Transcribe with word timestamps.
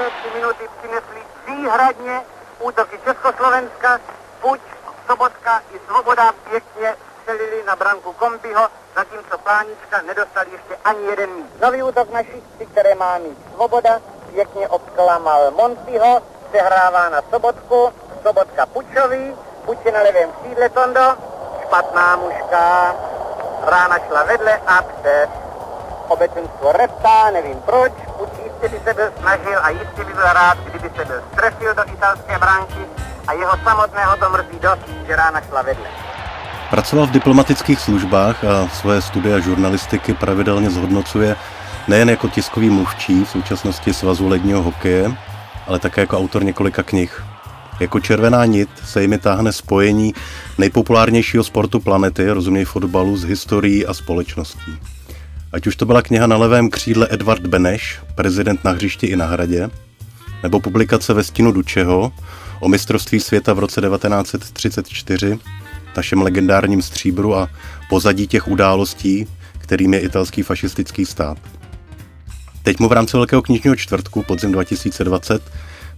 prvé 0.00 0.10
tři 0.10 0.30
minuty 0.34 0.68
přinesli 0.78 1.22
výhradně 1.46 2.20
útoky 2.60 2.98
Československa, 3.04 3.98
Puč, 4.40 4.60
Sobotka 5.06 5.62
i 5.74 5.80
Svoboda 5.86 6.32
pěkně 6.50 6.96
střelili 7.22 7.62
na 7.66 7.76
branku 7.76 8.12
Kombiho, 8.12 8.68
zatímco 8.94 9.38
Plánička 9.38 10.02
nedostali 10.02 10.50
ještě 10.52 10.76
ani 10.84 11.04
jeden 11.04 11.30
míč. 11.30 11.46
Nový 11.60 11.82
útok 11.82 12.10
na 12.10 12.22
šířky, 12.22 12.66
které 12.72 12.94
má 12.94 13.18
mít 13.18 13.38
Svoboda, 13.54 14.00
pěkně 14.30 14.68
obklamal 14.68 15.50
Montyho, 15.50 16.22
sehrává 16.52 17.08
na 17.08 17.22
Sobotku, 17.30 17.92
Sobotka 18.22 18.66
Pučovi, 18.66 19.36
Puč 19.64 19.78
na 19.92 20.00
levém 20.02 20.32
křídle 20.32 20.68
Tondo, 20.68 21.16
špatná 21.62 22.16
mužka, 22.16 22.94
rána 23.62 23.98
šla 23.98 24.22
vedle 24.22 24.60
a 24.66 24.82
přes 24.82 25.28
obecenstvo 26.08 26.72
reptá, 26.72 27.30
nevím 27.30 27.62
proč, 27.62 27.92
jistě 28.62 28.78
by 28.78 28.84
se 28.84 28.94
byl 28.94 29.10
snažil 29.20 29.58
a 29.62 29.70
jistě 29.70 30.04
by 30.04 30.12
byl 30.12 30.32
rád, 30.32 30.58
kdyby 30.58 30.90
se 30.96 31.04
byl 31.04 31.22
strefil 31.32 31.74
do 31.74 31.82
italské 31.94 32.38
bránky 32.38 32.80
a 33.26 33.32
jeho 33.32 33.52
samotného 33.64 34.16
to 34.16 34.30
mrzí 34.30 34.58
dost, 34.62 35.06
že 35.06 35.16
rána 35.16 35.40
šla 35.40 35.62
vedle. 35.62 35.86
Pracoval 36.70 37.06
v 37.06 37.10
diplomatických 37.10 37.80
službách 37.80 38.44
a 38.44 38.68
svoje 38.68 39.02
studia 39.02 39.38
žurnalistiky 39.38 40.14
pravidelně 40.14 40.70
zhodnocuje 40.70 41.36
nejen 41.88 42.10
jako 42.10 42.28
tiskový 42.28 42.70
mluvčí 42.70 43.24
v 43.24 43.28
současnosti 43.28 43.94
Svazu 43.94 44.28
ledního 44.28 44.62
hokeje, 44.62 45.12
ale 45.66 45.78
také 45.78 46.00
jako 46.00 46.18
autor 46.18 46.44
několika 46.44 46.82
knih. 46.82 47.24
Jako 47.80 48.00
červená 48.00 48.44
nit 48.44 48.70
se 48.84 49.02
jimi 49.02 49.18
táhne 49.18 49.52
spojení 49.52 50.14
nejpopulárnějšího 50.58 51.44
sportu 51.44 51.80
planety, 51.80 52.30
rozuměj 52.30 52.64
fotbalu, 52.64 53.16
s 53.16 53.24
historií 53.24 53.86
a 53.86 53.94
společností. 53.94 54.99
Ať 55.52 55.66
už 55.66 55.76
to 55.76 55.86
byla 55.86 56.02
kniha 56.02 56.26
na 56.26 56.36
levém 56.36 56.70
křídle 56.70 57.08
Edward 57.10 57.46
Beneš, 57.46 57.98
prezident 58.14 58.64
na 58.64 58.70
hřišti 58.70 59.06
i 59.06 59.16
na 59.16 59.26
hradě, 59.26 59.70
nebo 60.42 60.60
publikace 60.60 61.14
ve 61.14 61.24
stínu 61.24 61.52
Dučeho 61.52 62.12
o 62.60 62.68
mistrovství 62.68 63.20
světa 63.20 63.52
v 63.52 63.58
roce 63.58 63.80
1934, 63.80 65.38
našem 65.96 66.22
legendárním 66.22 66.82
stříbru 66.82 67.36
a 67.36 67.48
pozadí 67.88 68.26
těch 68.26 68.48
událostí, 68.48 69.26
kterým 69.58 69.94
je 69.94 70.00
italský 70.00 70.42
fašistický 70.42 71.06
stát. 71.06 71.38
Teď 72.62 72.78
mu 72.78 72.88
v 72.88 72.92
rámci 72.92 73.16
Velkého 73.16 73.42
knižního 73.42 73.76
čtvrtku 73.76 74.22
podzim 74.22 74.52
2020 74.52 75.42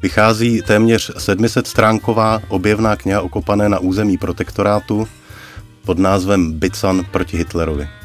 vychází 0.02 0.62
téměř 0.62 1.12
700 1.18 1.66
stránková 1.66 2.40
objevná 2.48 2.96
kniha 2.96 3.20
okopané 3.20 3.68
na 3.68 3.78
území 3.78 4.18
protektorátu 4.18 5.08
pod 5.84 5.98
názvem 5.98 6.52
Bican 6.52 7.04
proti 7.10 7.36
Hitlerovi. 7.36 8.01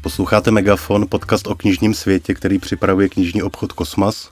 Posloucháte 0.00 0.50
Megafon, 0.50 1.06
podcast 1.08 1.46
o 1.46 1.54
knižním 1.54 1.94
světě, 1.94 2.34
který 2.34 2.58
připravuje 2.58 3.08
knižní 3.08 3.42
obchod 3.42 3.72
Kosmas. 3.72 4.30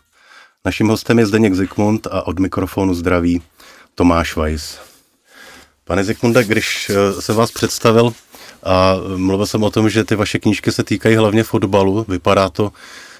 Naším 0.65 0.89
hostem 0.89 1.19
je 1.19 1.27
Zdeněk 1.27 1.55
Zikmund 1.55 2.07
a 2.07 2.27
od 2.27 2.39
mikrofonu 2.39 2.95
zdraví 2.95 3.43
Tomáš 3.95 4.37
Weiss. 4.37 4.79
Pane 5.85 6.05
Zikmunde, 6.05 6.45
když 6.45 6.91
eh, 6.91 7.23
se 7.23 7.33
vás 7.33 7.51
představil 7.51 8.13
a 8.63 8.95
mluvil 9.17 9.47
jsem 9.47 9.63
o 9.63 9.71
tom, 9.71 9.91
že 9.91 10.05
ty 10.05 10.15
vaše 10.15 10.39
knížky 10.39 10.73
se 10.73 10.85
týkají 10.85 11.17
hlavně 11.17 11.43
fotbalu, 11.43 12.07
vypadá 12.09 12.49
to, 12.49 12.73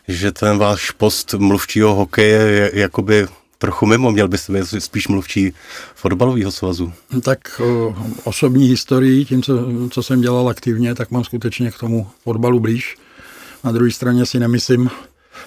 že 0.09 0.33
ten 0.33 0.59
váš 0.59 0.91
post 0.91 1.35
mluvčího 1.35 1.95
hokeje 1.95 2.41
je 2.41 2.71
jakoby 2.75 3.27
trochu 3.59 3.87
mimo, 3.87 4.13
měl 4.13 4.29
byste 4.29 4.53
být 4.53 4.65
spíš 4.79 5.09
mluvčí 5.09 5.53
fotbalového 5.95 6.53
svazu. 6.53 6.93
Tak 7.23 7.61
o, 7.61 7.97
osobní 8.25 8.67
historii, 8.69 9.25
tím, 9.25 9.43
co, 9.43 9.69
co 9.91 10.03
jsem 10.03 10.21
dělal 10.21 10.49
aktivně, 10.49 10.95
tak 10.95 11.11
mám 11.11 11.25
skutečně 11.25 11.71
k 11.71 11.79
tomu 11.79 12.07
fotbalu 12.25 12.61
blíž. 12.61 12.97
Na 13.65 13.73
druhé 13.73 13.91
straně 13.91 14.27
si 14.27 14.41
nemyslím, 14.41 14.91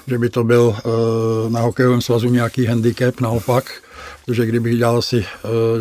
že 0.08 0.18
by 0.18 0.30
to 0.30 0.44
byl 0.44 0.76
e, 0.78 1.50
na 1.50 1.60
hokejovém 1.60 2.02
svazu 2.02 2.30
nějaký 2.30 2.66
handicap, 2.66 3.22
naopak, 3.22 3.72
protože 4.26 4.46
kdybych 4.46 4.78
dělal 4.78 5.02
si 5.02 5.18
e, 5.18 5.26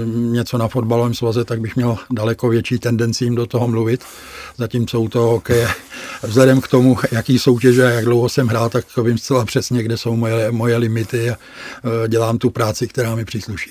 něco 0.06 0.58
na 0.58 0.68
fotbalovém 0.68 1.14
svaze, 1.14 1.44
tak 1.44 1.60
bych 1.60 1.76
měl 1.76 1.96
daleko 2.10 2.48
větší 2.48 2.78
tendenci 2.78 3.24
jim 3.24 3.34
do 3.34 3.46
toho 3.46 3.68
mluvit. 3.68 4.04
Zatímco 4.56 5.00
u 5.00 5.08
toho 5.08 5.30
hokeje, 5.30 5.68
vzhledem 6.22 6.60
k 6.60 6.68
tomu, 6.68 6.96
jaký 7.12 7.38
soutěže 7.38 7.86
a 7.86 7.90
jak 7.90 8.04
dlouho 8.04 8.28
jsem 8.28 8.48
hrál, 8.48 8.68
tak 8.68 8.84
vím 8.96 9.18
zcela 9.18 9.44
přesně, 9.44 9.82
kde 9.82 9.96
jsou 9.96 10.16
moje, 10.16 10.50
moje 10.50 10.76
limity 10.76 11.30
a 11.30 11.36
e, 12.04 12.08
dělám 12.08 12.38
tu 12.38 12.50
práci, 12.50 12.88
která 12.88 13.14
mi 13.14 13.24
přísluší. 13.24 13.70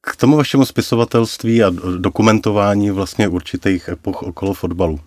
K 0.00 0.16
tomu 0.16 0.36
vašemu 0.36 0.64
spisovatelství 0.64 1.62
a 1.62 1.72
dokumentování 1.98 2.90
vlastně 2.90 3.28
určitých 3.28 3.88
epoch 3.88 4.22
okolo 4.22 4.54
fotbalu 4.54 5.00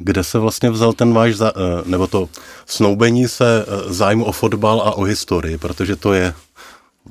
kde 0.00 0.24
se 0.24 0.38
vlastně 0.38 0.70
vzal 0.70 0.92
ten 0.92 1.12
váš, 1.12 1.36
za, 1.36 1.52
eh, 1.56 1.88
nebo 1.88 2.06
to 2.06 2.28
snoubení 2.66 3.28
se 3.28 3.64
eh, 3.68 3.92
zájmu 3.92 4.24
o 4.24 4.32
fotbal 4.32 4.80
a 4.80 4.92
o 4.92 5.02
historii, 5.02 5.58
protože 5.58 5.96
to 5.96 6.12
je 6.12 6.34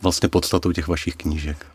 vlastně 0.01 0.29
podstatou 0.29 0.71
těch 0.71 0.87
vašich 0.87 1.15
knížek. 1.15 1.65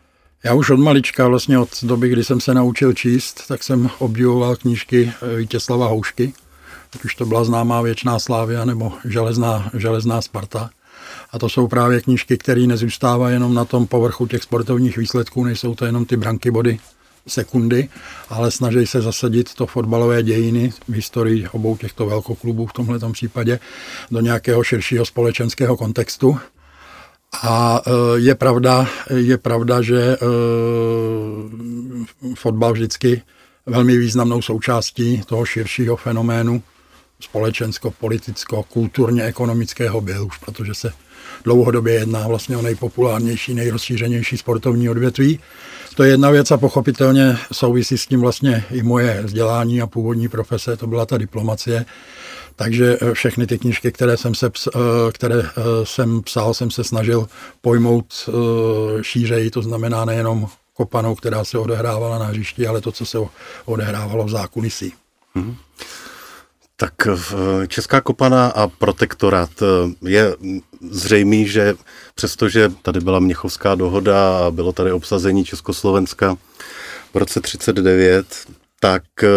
Já 0.43 0.53
už 0.53 0.69
od 0.69 0.79
malička, 0.79 1.27
vlastně 1.27 1.59
od 1.59 1.69
doby, 1.83 2.09
kdy 2.09 2.23
jsem 2.23 2.41
se 2.41 2.53
naučil 2.53 2.93
číst, 2.93 3.47
tak 3.47 3.63
jsem 3.63 3.89
obdivoval 3.99 4.55
knížky 4.55 5.13
eh, 5.21 5.35
Vítězslava 5.35 5.87
Houšky, 5.87 6.33
ať 6.95 7.03
už 7.03 7.15
to 7.15 7.25
byla 7.25 7.43
známá 7.43 7.81
Věčná 7.81 8.19
Slávia 8.19 8.65
nebo 8.65 8.93
Železná, 9.05 9.71
Železná 9.73 10.21
Sparta. 10.21 10.69
A 11.31 11.39
to 11.39 11.49
jsou 11.49 11.67
právě 11.67 12.01
knížky, 12.01 12.37
které 12.37 12.61
nezůstávají 12.61 13.33
jenom 13.33 13.53
na 13.53 13.65
tom 13.65 13.87
povrchu 13.87 14.27
těch 14.27 14.43
sportovních 14.43 14.97
výsledků, 14.97 15.43
nejsou 15.43 15.75
to 15.75 15.85
jenom 15.85 16.05
ty 16.05 16.17
branky 16.17 16.51
body, 16.51 16.79
sekundy, 17.27 17.89
ale 18.29 18.51
snaží 18.51 18.87
se 18.87 19.01
zasadit 19.01 19.53
to 19.53 19.65
fotbalové 19.65 20.23
dějiny 20.23 20.73
v 20.87 20.93
historii 20.93 21.47
obou 21.47 21.77
těchto 21.77 22.05
velkoklubů 22.05 22.65
v 22.65 22.73
tomhle 22.73 22.99
případě 23.11 23.59
do 24.11 24.19
nějakého 24.19 24.63
širšího 24.63 25.05
společenského 25.05 25.77
kontextu. 25.77 26.37
A 27.43 27.81
e, 27.85 27.91
je 28.19 28.35
pravda, 28.35 28.87
je 29.15 29.37
pravda, 29.37 29.81
že 29.81 30.01
e, 30.01 30.17
fotbal 32.35 32.73
vždycky 32.73 33.21
velmi 33.65 33.97
významnou 33.97 34.41
součástí 34.41 35.21
toho 35.25 35.45
širšího 35.45 35.95
fenoménu 35.95 36.63
společensko-politicko-kulturně-ekonomického 37.19 40.01
byl 40.01 40.25
už, 40.25 40.37
protože 40.37 40.73
se 40.73 40.93
dlouhodobě 41.43 41.93
jedná 41.93 42.27
vlastně 42.27 42.57
o 42.57 42.61
nejpopulárnější, 42.61 43.53
nejrozšířenější 43.53 44.37
sportovní 44.37 44.89
odvětví. 44.89 45.39
To 45.95 46.03
je 46.03 46.09
jedna 46.09 46.29
věc 46.29 46.51
a 46.51 46.57
pochopitelně 46.57 47.37
souvisí 47.51 47.97
s 47.97 48.07
tím 48.07 48.21
vlastně 48.21 48.65
i 48.71 48.83
moje 48.83 49.21
vzdělání 49.23 49.81
a 49.81 49.87
původní 49.87 50.27
profese, 50.27 50.77
to 50.77 50.87
byla 50.87 51.05
ta 51.05 51.17
diplomacie. 51.17 51.85
Takže 52.55 52.97
eh, 53.01 53.13
všechny 53.13 53.47
ty 53.47 53.57
knížky, 53.57 53.91
které 53.91 54.17
jsem, 54.17 54.35
se, 54.35 54.51
eh, 54.75 54.79
které 55.11 55.39
eh, 55.39 55.51
jsem 55.83 56.21
psal, 56.21 56.53
jsem 56.53 56.71
se 56.71 56.83
snažil 56.83 57.27
pojmout 57.61 58.29
šířeji, 59.01 59.51
to 59.51 59.61
znamená 59.61 60.05
nejenom 60.05 60.47
kopanou, 60.73 61.15
která 61.15 61.43
se 61.43 61.57
odehrávala 61.57 62.19
na 62.19 62.25
hřišti, 62.25 62.67
ale 62.67 62.81
to, 62.81 62.91
co 62.91 63.05
se 63.05 63.17
odehrávalo 63.65 64.25
v 64.25 64.29
zákulisí. 64.29 64.93
Hmm. 65.35 65.55
Tak 66.77 66.93
Česká 67.67 68.01
kopana 68.01 68.47
a 68.47 68.67
protektorát 68.67 69.49
je 70.01 70.35
zřejmý, 70.91 71.47
že 71.47 71.75
přestože 72.15 72.71
tady 72.81 72.99
byla 72.99 73.19
Měchovská 73.19 73.75
dohoda 73.75 74.37
a 74.37 74.51
bylo 74.51 74.71
tady 74.71 74.91
obsazení 74.91 75.45
Československa 75.45 76.37
v 77.13 77.17
roce 77.17 77.41
39, 77.41 78.25
tak 78.79 79.03
eh, 79.23 79.27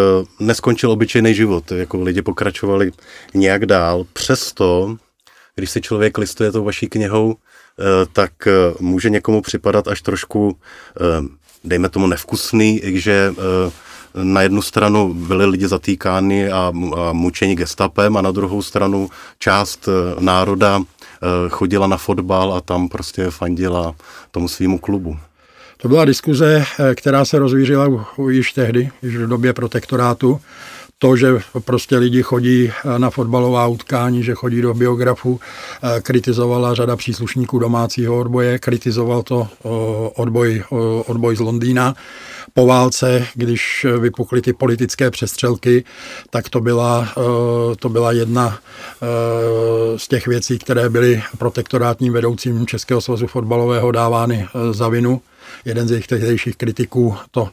neskončil 0.40 0.90
obyčejný 0.90 1.34
život. 1.34 1.72
Jako 1.72 2.02
lidi 2.02 2.22
pokračovali 2.22 2.92
nějak 3.34 3.66
dál. 3.66 4.06
Přesto, 4.12 4.96
když 5.54 5.70
si 5.70 5.80
člověk 5.80 6.18
listuje 6.18 6.52
tou 6.52 6.64
vaší 6.64 6.88
knihou, 6.88 7.34
eh, 7.34 8.06
tak 8.12 8.46
eh, 8.46 8.52
může 8.80 9.10
někomu 9.10 9.42
připadat 9.42 9.88
až 9.88 10.02
trošku, 10.02 10.58
dejme 11.64 11.88
tomu, 11.88 12.06
nevkusný, 12.06 12.80
že 12.84 13.34
na 14.14 14.42
jednu 14.42 14.62
stranu 14.62 15.14
byli 15.14 15.46
lidi 15.46 15.68
zatýkáni 15.68 16.50
a, 16.50 16.72
a 16.96 17.12
mučeni 17.12 17.54
gestapem 17.54 18.16
a 18.16 18.22
na 18.22 18.30
druhou 18.30 18.62
stranu 18.62 19.10
část 19.38 19.88
národa 20.18 20.80
Eh, 21.22 21.48
chodila 21.48 21.86
na 21.86 21.96
fotbal 21.96 22.54
a 22.54 22.60
tam 22.60 22.88
prostě 22.88 23.30
fandila 23.30 23.94
tomu 24.30 24.48
svýmu 24.48 24.78
klubu. 24.78 25.18
To 25.76 25.88
byla 25.88 26.04
diskuze, 26.04 26.64
eh, 26.78 26.94
která 26.94 27.24
se 27.24 27.38
rozvířila 27.38 28.06
již 28.30 28.52
tehdy, 28.52 28.90
již 29.02 29.16
v 29.16 29.26
době 29.26 29.52
protektorátu. 29.52 30.40
To, 30.98 31.16
že 31.16 31.28
prostě 31.64 31.98
lidi 31.98 32.22
chodí 32.22 32.72
na 32.98 33.10
fotbalová 33.10 33.66
utkání, 33.66 34.22
že 34.22 34.34
chodí 34.34 34.62
do 34.62 34.74
biografu, 34.74 35.40
kritizovala 36.02 36.74
řada 36.74 36.96
příslušníků 36.96 37.58
domácího 37.58 38.18
odboje, 38.18 38.58
kritizoval 38.58 39.22
to 39.22 39.48
odboj, 40.16 40.64
odboj 41.06 41.36
z 41.36 41.40
Londýna 41.40 41.94
po 42.58 42.66
válce, 42.66 43.26
když 43.34 43.86
vypukly 44.00 44.42
ty 44.42 44.52
politické 44.52 45.10
přestřelky, 45.10 45.84
tak 46.30 46.48
to 46.48 46.60
byla, 46.60 47.08
eh, 47.10 47.76
to 47.76 47.88
byla 47.88 48.12
jedna 48.12 48.58
eh, 48.58 49.98
z 49.98 50.08
těch 50.08 50.26
věcí, 50.26 50.58
které 50.58 50.88
byly 50.88 51.22
protektorátním 51.38 52.12
vedoucím 52.12 52.66
Českého 52.66 53.00
svazu 53.00 53.26
fotbalového 53.26 53.92
dávány 53.92 54.46
eh, 54.46 54.72
za 54.72 54.88
vinu. 54.88 55.20
Jeden 55.64 55.88
z 55.88 55.90
jejich 55.90 56.06
tehdejších 56.06 56.56
kritiků 56.56 57.16
to 57.30 57.48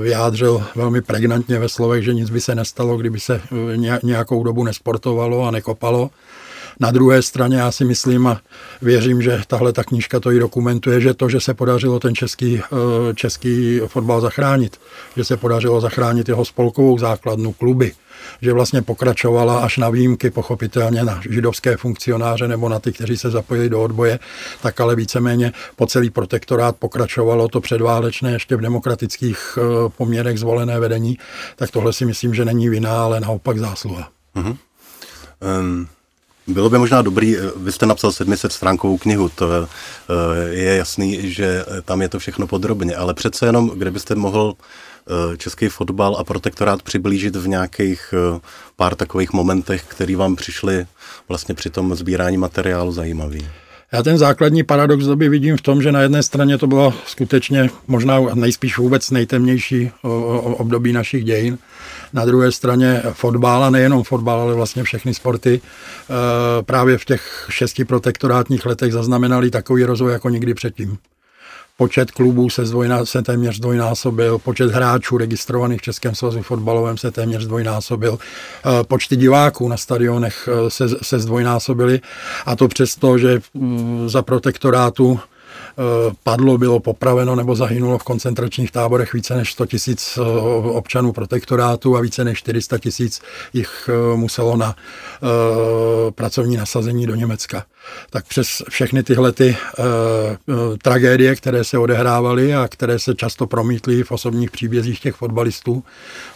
vyjádřil 0.00 0.64
velmi 0.74 1.02
pregnantně 1.02 1.58
ve 1.58 1.68
slovech, 1.68 2.04
že 2.04 2.14
nic 2.14 2.30
by 2.30 2.40
se 2.40 2.54
nestalo, 2.54 2.96
kdyby 2.96 3.20
se 3.20 3.40
nějakou 4.02 4.44
dobu 4.44 4.64
nesportovalo 4.64 5.44
a 5.44 5.50
nekopalo. 5.50 6.10
Na 6.80 6.90
druhé 6.90 7.22
straně 7.22 7.56
já 7.56 7.72
si 7.72 7.84
myslím 7.84 8.26
a 8.26 8.40
věřím, 8.82 9.22
že 9.22 9.40
tahle 9.46 9.72
ta 9.72 9.84
knížka 9.84 10.20
to 10.20 10.32
i 10.32 10.38
dokumentuje, 10.38 11.00
že 11.00 11.14
to, 11.14 11.28
že 11.28 11.40
se 11.40 11.54
podařilo 11.54 12.00
ten 12.00 12.14
český, 12.14 12.60
eh, 12.60 13.14
český 13.14 13.80
fotbal 13.86 14.20
zachránit, 14.20 14.80
že 15.16 15.24
se 15.24 15.36
podařilo 15.36 15.80
zachránit 15.80 16.28
jeho 16.28 16.44
spolkovou 16.44 16.98
základnu, 16.98 17.52
kluby, 17.52 17.92
že 18.42 18.52
vlastně 18.52 18.82
pokračovala 18.82 19.58
až 19.58 19.78
na 19.78 19.90
výjimky, 19.90 20.30
pochopitelně 20.30 21.04
na 21.04 21.20
židovské 21.30 21.76
funkcionáře 21.76 22.48
nebo 22.48 22.68
na 22.68 22.78
ty, 22.78 22.92
kteří 22.92 23.16
se 23.16 23.30
zapojili 23.30 23.68
do 23.68 23.82
odboje, 23.82 24.18
tak 24.62 24.80
ale 24.80 24.96
víceméně 24.96 25.52
po 25.76 25.86
celý 25.86 26.10
protektorát 26.10 26.76
pokračovalo 26.76 27.48
to 27.48 27.60
předválečné 27.60 28.32
ještě 28.32 28.56
v 28.56 28.60
demokratických 28.60 29.58
eh, 29.58 29.88
poměrech 29.96 30.38
zvolené 30.38 30.80
vedení, 30.80 31.18
tak 31.56 31.70
tohle 31.70 31.92
si 31.92 32.04
myslím, 32.04 32.34
že 32.34 32.44
není 32.44 32.68
vina, 32.68 33.04
ale 33.04 33.20
naopak 33.20 33.58
zásluha. 33.58 34.08
Uh-huh. 34.36 34.56
Um. 35.60 35.88
Bylo 36.48 36.70
by 36.70 36.78
možná 36.78 37.02
dobrý, 37.02 37.36
eh, 37.36 37.40
vy 37.56 37.72
jste 37.72 37.86
napsal 37.86 38.12
700 38.12 38.52
stránkovou 38.52 38.98
knihu, 38.98 39.28
to 39.28 39.48
eh, 39.52 40.48
je 40.48 40.76
jasný, 40.76 41.32
že 41.32 41.64
tam 41.84 42.02
je 42.02 42.08
to 42.08 42.18
všechno 42.18 42.46
podrobně, 42.46 42.96
ale 42.96 43.14
přece 43.14 43.46
jenom, 43.46 43.68
kdybyste 43.68 44.14
mohl 44.14 44.56
Eh, 45.10 45.36
český 45.36 45.68
fotbal 45.68 46.16
a 46.16 46.24
protektorát 46.24 46.82
přiblížit 46.82 47.36
v 47.36 47.48
nějakých 47.48 48.14
eh, 48.14 48.40
pár 48.76 48.94
takových 48.94 49.32
momentech, 49.32 49.84
které 49.84 50.16
vám 50.16 50.36
přišly 50.36 50.86
vlastně 51.28 51.54
při 51.54 51.70
tom 51.70 51.94
sbírání 51.94 52.36
materiálu 52.36 52.92
zajímavý? 52.92 53.48
Já 53.92 54.02
ten 54.02 54.18
základní 54.18 54.62
paradox 54.62 55.04
doby 55.04 55.28
vidím 55.28 55.56
v 55.56 55.62
tom, 55.62 55.82
že 55.82 55.92
na 55.92 56.00
jedné 56.00 56.22
straně 56.22 56.58
to 56.58 56.66
bylo 56.66 56.94
skutečně 57.06 57.70
možná 57.86 58.20
nejspíš 58.34 58.78
vůbec 58.78 59.10
nejtemnější 59.10 59.90
období 60.42 60.92
našich 60.92 61.24
dějin. 61.24 61.58
Na 62.12 62.24
druhé 62.24 62.52
straně 62.52 63.02
fotbal, 63.12 63.64
a 63.64 63.70
nejenom 63.70 64.02
fotbal, 64.02 64.40
ale 64.40 64.54
vlastně 64.54 64.82
všechny 64.82 65.14
sporty, 65.14 65.60
eh, 65.60 66.62
právě 66.62 66.98
v 66.98 67.04
těch 67.04 67.46
šesti 67.50 67.84
protektorátních 67.84 68.66
letech 68.66 68.92
zaznamenali 68.92 69.50
takový 69.50 69.84
rozvoj 69.84 70.12
jako 70.12 70.28
nikdy 70.28 70.54
předtím. 70.54 70.98
Počet 71.80 72.10
klubů 72.10 72.50
se, 72.50 72.66
zdvojná, 72.66 73.04
se 73.04 73.22
téměř 73.22 73.56
zdvojnásobil, 73.56 74.38
počet 74.38 74.70
hráčů 74.70 75.18
registrovaných 75.18 75.80
v 75.80 75.82
Českém 75.82 76.14
svazu 76.14 76.42
fotbalovém 76.42 76.98
se 76.98 77.10
téměř 77.10 77.42
zdvojnásobil, 77.42 78.18
eh, 78.18 78.84
počty 78.84 79.16
diváků 79.16 79.68
na 79.68 79.76
stadionech 79.76 80.48
eh, 80.52 80.70
se, 80.70 80.88
se 81.02 81.18
zdvojnásobily 81.18 82.00
a 82.46 82.56
to 82.56 82.68
přesto, 82.68 83.18
že 83.18 83.40
mm, 83.54 84.08
za 84.08 84.22
protektorátu 84.22 85.20
Eh, 85.78 86.14
padlo, 86.22 86.58
bylo 86.58 86.80
popraveno 86.80 87.36
nebo 87.36 87.56
zahynulo 87.56 87.98
v 87.98 88.02
koncentračních 88.02 88.70
táborech 88.70 89.12
více 89.12 89.36
než 89.36 89.52
100 89.52 89.66
tisíc 89.66 90.18
občanů 90.62 91.12
protektorátu 91.12 91.96
a 91.96 92.00
více 92.00 92.24
než 92.24 92.38
400 92.38 92.78
tisíc 92.78 93.20
jich 93.52 93.90
muselo 94.14 94.56
na 94.56 94.74
pracovní 96.14 96.56
nasazení 96.56 97.06
do 97.06 97.14
Německa. 97.14 97.64
Tak 98.10 98.24
přes 98.26 98.62
všechny 98.68 99.02
tyhle 99.02 99.32
ty 99.32 99.56
tragédie, 100.82 101.36
které 101.36 101.64
se 101.64 101.78
odehrávaly 101.78 102.54
a 102.54 102.68
které 102.68 102.98
se 102.98 103.14
často 103.14 103.46
promítly 103.46 104.02
v 104.02 104.12
osobních 104.12 104.50
příbězích 104.50 105.00
těch 105.00 105.14
fotbalistů, 105.14 105.84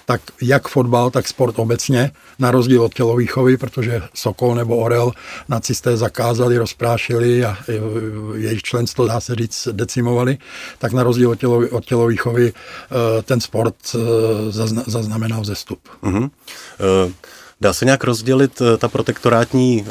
tak 0.06 0.20
jak 0.42 0.68
fotbal, 0.68 1.10
tak 1.10 1.28
sport 1.28 1.58
obecně, 1.58 2.10
na 2.38 2.50
rozdíl 2.50 2.82
od 2.82 2.94
tělovýchovy, 2.94 3.56
protože 3.56 4.02
Sokol 4.14 4.54
nebo 4.54 4.76
Orel 4.76 5.12
nacisté 5.48 5.96
zakázali, 5.96 6.58
rozprášili 6.58 7.44
a 7.44 7.56
jejich 8.34 8.62
členstvo, 8.62 9.06
dá 9.06 9.20
se 9.20 9.34
říct, 9.34 9.68
decimovali, 9.72 10.38
tak 10.78 10.92
na 10.92 11.02
rozdíl 11.02 11.30
od, 11.30 11.38
tělo, 11.38 11.62
od 11.70 11.84
tělovýchovy 11.84 12.52
eh, 12.52 13.22
ten 13.22 13.40
sport 13.40 13.74
eh, 13.94 13.98
zaznamenal 14.86 15.40
vzestup. 15.40 15.80
Uh-huh. 16.02 16.30
Dá 17.62 17.72
se 17.72 17.84
nějak 17.84 18.04
rozdělit 18.04 18.62
ta 18.78 18.88
protektorátní 18.88 19.86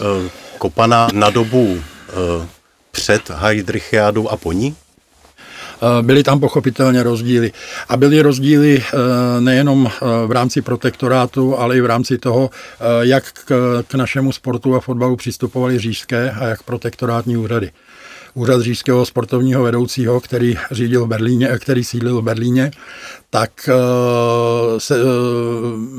kopana 0.57 1.07
na 1.13 1.29
dobu 1.29 1.81
před 2.91 3.29
Heidrichiádou 3.29 4.27
a 4.27 4.37
po 4.37 4.51
ní? 4.51 4.75
Eh, 5.81 6.03
byly 6.03 6.23
tam 6.23 6.39
pochopitelně 6.39 7.03
rozdíly. 7.03 7.51
A 7.89 7.97
byly 7.97 8.21
rozdíly 8.21 8.83
eh, 8.83 9.41
nejenom 9.41 9.87
eh, 9.91 10.05
v 10.27 10.31
rámci 10.31 10.61
protektorátu, 10.61 11.57
ale 11.57 11.77
i 11.77 11.81
v 11.81 11.85
rámci 11.85 12.17
toho, 12.17 12.49
jak 13.01 13.23
k 13.87 13.93
našemu 13.93 14.31
sportu 14.31 14.75
a 14.75 14.79
fotbalu 14.79 15.15
přistupovali 15.15 15.79
říšské 15.79 16.31
a 16.31 16.45
jak 16.45 16.63
protektorátní 16.63 17.37
úřady 17.37 17.71
úřad 18.33 18.61
říšského 18.61 19.05
sportovního 19.05 19.63
vedoucího, 19.63 20.19
který 20.19 20.55
řídil 20.71 21.05
v 21.05 21.07
Berlíně, 21.07 21.47
který 21.59 21.83
sídlil 21.83 22.21
v 22.21 22.23
Berlíně, 22.23 22.71
tak 23.29 23.69
eh, 23.69 24.79
se, 24.79 24.95
eh, 24.95 25.03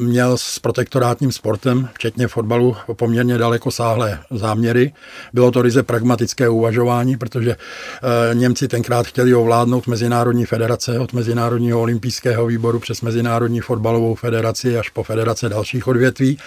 měl 0.04 0.38
s 0.38 0.58
protektorátním 0.58 1.32
sportem, 1.32 1.88
včetně 1.94 2.28
fotbalu, 2.28 2.76
poměrně 2.92 3.38
daleko 3.38 3.70
sáhlé 3.70 4.18
záměry. 4.30 4.92
Bylo 5.32 5.50
to 5.50 5.62
ryze 5.62 5.82
pragmatické 5.82 6.48
uvažování, 6.48 7.16
protože 7.16 7.50
eh, 7.50 8.34
Němci 8.34 8.68
tenkrát 8.68 9.06
chtěli 9.06 9.34
ovládnout 9.34 9.86
Mezinárodní 9.86 10.46
federace 10.46 10.98
od 10.98 11.12
Mezinárodního 11.12 11.80
olympijského 11.80 12.46
výboru 12.46 12.78
přes 12.78 13.00
Mezinárodní 13.00 13.60
fotbalovou 13.60 14.14
federaci 14.14 14.78
až 14.78 14.88
po 14.88 15.02
federace 15.02 15.48
dalších 15.48 15.88
odvětví. 15.88 16.38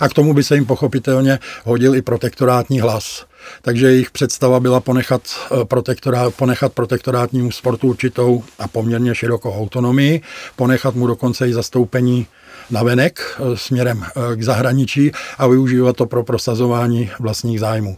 A 0.00 0.08
k 0.08 0.14
tomu 0.14 0.34
by 0.34 0.44
se 0.44 0.54
jim 0.54 0.66
pochopitelně 0.66 1.38
hodil 1.64 1.94
i 1.94 2.02
protektorátní 2.02 2.80
hlas. 2.80 3.26
Takže 3.62 3.86
jejich 3.86 4.10
představa 4.10 4.60
byla 4.60 4.80
ponechat, 4.80 5.22
protektorá, 5.64 6.30
ponechat 6.30 6.72
protektorátnímu 6.72 7.50
sportu 7.50 7.88
určitou 7.88 8.44
a 8.58 8.68
poměrně 8.68 9.14
širokou 9.14 9.52
autonomii, 9.52 10.20
ponechat 10.56 10.94
mu 10.94 11.06
dokonce 11.06 11.48
i 11.48 11.52
zastoupení 11.52 12.26
navenek 12.70 13.20
eh, 13.20 13.56
směrem 13.56 14.04
eh, 14.04 14.36
k 14.36 14.42
zahraničí 14.42 15.12
a 15.38 15.46
využívat 15.46 15.96
to 15.96 16.06
pro 16.06 16.24
prosazování 16.24 17.10
vlastních 17.20 17.60
zájmů. 17.60 17.96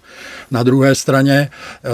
Na 0.51 0.63
druhé 0.63 0.95
straně 0.95 1.51
eh, 1.51 1.89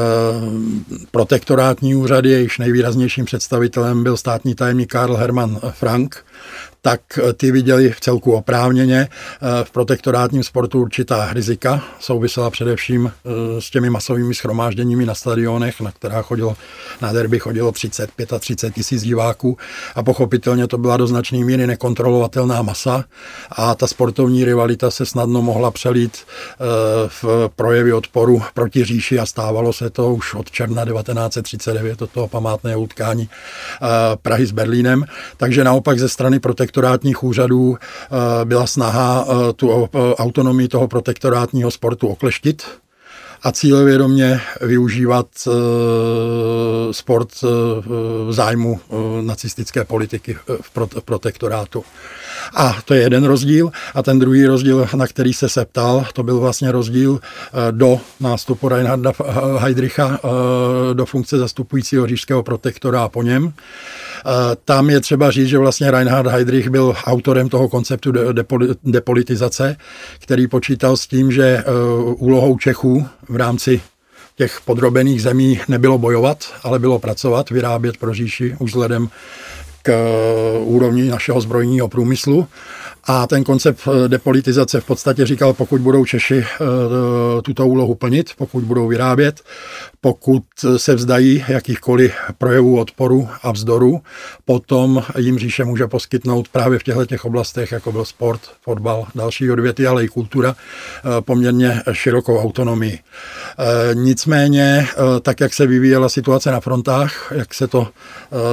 protektorátní 1.11 1.95
úřady, 1.95 2.31
jejichž 2.31 2.59
nejvýraznějším 2.59 3.25
představitelem 3.25 4.03
byl 4.03 4.17
státní 4.17 4.55
tajemník 4.55 4.91
Karl 4.91 5.17
Hermann 5.17 5.61
Frank, 5.71 6.25
tak 6.83 7.01
eh, 7.19 7.33
ty 7.33 7.53
viděli 7.53 7.91
v 7.91 8.01
celku 8.01 8.33
oprávněně 8.33 9.09
eh, 9.09 9.65
v 9.65 9.71
protektorátním 9.71 10.43
sportu 10.43 10.81
určitá 10.81 11.33
rizika. 11.33 11.85
Souvisela 12.01 12.51
především 12.51 13.13
eh, 13.13 13.31
s 13.61 13.71
těmi 13.71 13.91
masovými 13.91 14.35
schromážděními 14.35 15.07
na 15.07 15.15
stadionech, 15.15 15.81
na 15.81 15.93
která 15.93 16.23
chodilo, 16.23 16.57
na 17.01 17.13
derby 17.13 17.39
chodilo 17.39 17.73
30, 17.73 18.11
35 18.39 18.75
tisíc 18.75 19.03
diváků 19.03 19.57
a 19.95 20.03
pochopitelně 20.03 20.67
to 20.67 20.79
byla 20.79 20.97
do 20.97 21.07
značné 21.07 21.39
míry 21.39 21.67
nekontrolovatelná 21.67 22.63
masa 22.63 23.05
a 23.51 23.75
ta 23.75 23.87
sportovní 23.87 24.45
rivalita 24.45 24.91
se 24.91 25.07
snadno 25.07 25.43
mohla 25.43 25.71
přelít 25.71 26.19
v 27.09 27.51
projevy 27.57 27.93
odporu 27.93 28.43
proti 28.55 28.85
říši 28.85 29.19
a 29.19 29.27
stávalo 29.27 29.73
se 29.73 29.91
to 29.91 30.15
už 30.15 30.35
od 30.35 30.51
června 30.51 30.85
1939, 30.85 32.03
od 32.03 32.11
toho 32.11 32.29
památného 32.29 32.81
utkání 32.81 33.29
Prahy 34.23 34.47
s 34.47 34.53
Berlínem. 34.53 35.05
Takže 35.37 35.65
naopak 35.65 35.99
ze 35.99 36.09
strany 36.09 36.41
protektorátního 36.41 36.72
protektorátních 36.73 37.23
úřadů 37.23 37.77
eh, 37.77 38.45
byla 38.45 38.67
snaha 38.67 39.27
eh, 39.27 39.53
tu 39.53 39.71
eh, 39.95 40.15
autonomii 40.15 40.69
toho 40.69 40.89
protektorátního 40.89 41.71
sportu 41.71 42.09
okleštit 42.09 42.63
a 43.43 43.53
cílevědomě 43.53 44.41
využívat 44.61 45.27
sport 46.91 47.29
v 47.87 48.29
zájmu 48.31 48.81
nacistické 49.21 49.85
politiky 49.85 50.37
v 50.61 50.71
protektorátu. 51.05 51.85
A 52.55 52.77
to 52.85 52.95
je 52.95 53.01
jeden 53.01 53.25
rozdíl. 53.25 53.71
A 53.95 54.03
ten 54.03 54.19
druhý 54.19 54.47
rozdíl, 54.47 54.89
na 54.97 55.07
který 55.07 55.33
se 55.33 55.49
septal, 55.49 56.05
to 56.13 56.23
byl 56.23 56.41
vlastně 56.41 56.73
rozdíl 56.73 57.21
do 57.71 58.01
nástupu 58.21 58.69
Reinharda 58.69 59.13
Heydricha 59.59 60.21
do 60.93 61.07
funkce 61.07 61.39
zastupujícího 61.39 62.07
říšského 62.07 62.43
protektora 62.43 63.03
a 63.03 63.09
po 63.09 63.23
něm. 63.23 63.53
Tam 64.65 64.91
je 64.91 65.01
třeba 65.01 65.31
říct, 65.31 65.49
že 65.49 65.59
vlastně 65.59 65.91
Reinhard 65.91 66.27
Heydrich 66.27 66.69
byl 66.69 66.95
autorem 67.05 67.49
toho 67.49 67.69
konceptu 67.69 68.13
depolitizace, 68.85 69.77
který 70.19 70.47
počítal 70.47 70.97
s 70.97 71.07
tím, 71.07 71.33
že 71.33 71.45
e, 71.45 71.65
úlohou 72.17 72.59
Čechů 72.59 73.07
v 73.29 73.37
rámci 73.37 73.81
těch 74.37 74.61
podrobených 74.65 75.23
zemí 75.23 75.61
nebylo 75.69 75.99
bojovat, 75.99 76.45
ale 76.63 76.79
bylo 76.79 76.99
pracovat, 76.99 77.51
vyrábět 77.51 77.97
pro 77.97 78.15
říši 78.15 78.57
už 78.59 78.71
vzhledem 78.71 79.09
k 79.83 79.89
e, 79.89 80.59
úrovni 80.59 81.09
našeho 81.09 81.41
zbrojního 81.41 81.89
průmyslu. 81.89 82.49
A 83.05 83.27
ten 83.27 83.45
koncept 83.45 83.89
eh, 83.89 84.09
depolitizace 84.09 84.81
v 84.81 84.85
podstatě 84.85 85.27
říkal, 85.27 85.53
pokud 85.53 85.81
budou 85.81 86.05
Češi 86.05 86.39
eh, 86.39 86.47
tuto 87.43 87.67
úlohu 87.67 87.95
plnit, 87.95 88.31
pokud 88.37 88.65
budou 88.65 88.89
vyrábět, 88.89 89.41
pokud 90.01 90.43
se 90.77 90.95
vzdají 90.95 91.45
jakýchkoliv 91.49 92.15
projevů 92.39 92.81
odporu 92.81 93.29
a 93.43 93.53
vzdoru, 93.53 94.01
potom 94.45 95.03
jim 95.19 95.39
říše 95.39 95.65
může 95.65 95.87
poskytnout 95.87 96.49
právě 96.49 96.79
v 96.79 96.83
těchto 96.83 97.07
těch 97.07 97.25
oblastech, 97.25 97.73
jako 97.73 97.93
byl 97.93 98.05
sport, 98.05 98.41
fotbal, 98.61 99.07
další 99.15 99.51
odvěty, 99.51 99.87
ale 99.87 100.05
i 100.05 100.09
kultura, 100.09 100.55
eh, 100.57 101.21
poměrně 101.21 101.83
širokou 101.93 102.39
autonomii. 102.39 102.99
Nicméně, 103.95 104.87
tak 105.23 105.41
jak 105.41 105.55
se 105.55 105.67
vyvíjela 105.67 106.09
situace 106.09 106.51
na 106.51 106.61
frontách, 106.61 107.33
jak 107.35 107.55
se 107.55 107.67
to 107.67 107.89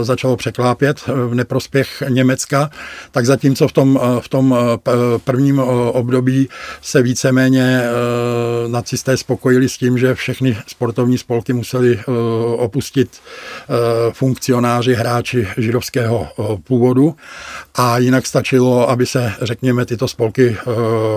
začalo 0.02 0.38
překlápět 0.38 1.08
v 1.08 1.36
neprospěch 1.36 2.04
Německa, 2.10 2.70
tak 3.12 3.26
zatímco 3.26 3.68
v 3.68 3.72
tom, 3.72 4.00
v 4.20 4.30
tom 4.30 4.39
tom 4.40 4.80
prvním 5.24 5.60
období 5.92 6.50
se 6.82 7.02
víceméně 7.02 7.82
nacisté 8.68 9.18
spokojili 9.18 9.70
s 9.70 9.78
tím, 9.78 9.98
že 9.98 10.16
všechny 10.16 10.58
sportovní 10.68 11.18
spolky 11.18 11.54
museli 11.54 12.00
opustit 12.58 13.10
funkcionáři, 14.14 14.94
hráči 14.94 15.48
židovského 15.58 16.28
původu. 16.64 17.16
A 17.76 17.98
jinak 17.98 18.26
stačilo, 18.26 18.90
aby 18.90 19.06
se, 19.06 19.34
řekněme, 19.42 19.86
tyto 19.86 20.08
spolky 20.08 20.58